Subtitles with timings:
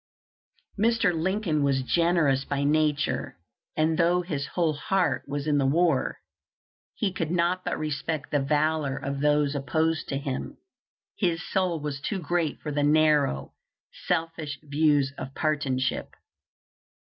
[0.79, 1.13] Mr.
[1.15, 3.37] Lincoln was generous by nature,
[3.77, 6.17] and though his whole heart was in the war,
[6.95, 10.57] he could not but respect the valor of those opposed to him.
[11.19, 13.53] His soul was too great for the narrow,
[14.07, 16.15] selfish views of partisanship.